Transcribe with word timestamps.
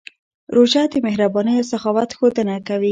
روژه 0.55 0.83
د 0.91 0.95
مهربانۍ 1.07 1.55
او 1.59 1.67
سخاوت 1.73 2.09
ښودنه 2.17 2.55
کوي. 2.67 2.79